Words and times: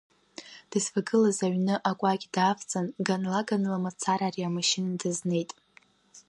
Дызвагылаз 0.69 1.39
аҩны 1.45 1.75
акәакь 1.89 2.25
даавҵын 2.33 2.87
ганла-ганла 3.07 3.79
мацара 3.83 4.25
ари 4.29 4.47
амашьына 4.49 4.91
дазнеит. 5.01 5.51